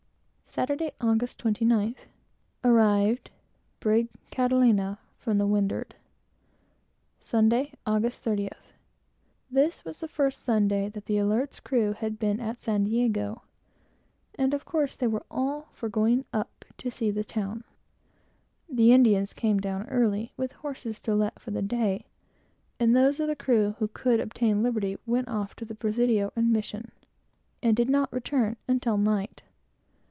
[0.51, 1.19] Saturday, Aug.
[1.19, 2.07] 29th.
[2.61, 3.31] Arrived,
[3.79, 5.95] brig Catalina, from the windward.
[7.21, 8.73] Sunday, 30th.
[9.49, 13.43] This was the first Sunday that the crew had been in San Diego,
[14.35, 17.63] and of course they were all for going up to see the town.
[18.69, 22.07] The Indians came down early, with horses to let for the day,
[22.77, 26.91] and all the crew, who could obtain liberty, went off to the Presidio and mission,
[27.63, 29.43] and did not return until night.